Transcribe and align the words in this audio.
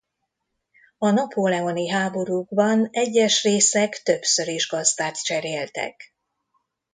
A 0.97 1.09
napóleoni 1.09 1.87
háborúkban 1.89 2.89
egyes 2.91 3.43
részek 3.43 4.01
többször 4.03 4.47
is 4.47 4.67
gazdát 4.67 5.23
cseréltek. 5.23 6.13